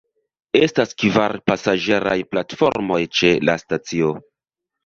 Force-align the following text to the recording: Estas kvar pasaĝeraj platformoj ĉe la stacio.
Estas 0.59 0.95
kvar 1.03 1.35
pasaĝeraj 1.51 2.17
platformoj 2.33 3.01
ĉe 3.21 3.33
la 3.51 3.59
stacio. 3.67 4.13